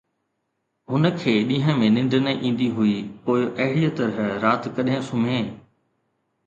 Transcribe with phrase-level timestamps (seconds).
[0.91, 5.41] هن کي ڏينهن ۾ ننڊ نه ايندي هئي، پوءِ اهڙيءَ طرح رات ڪڏهن سمهي!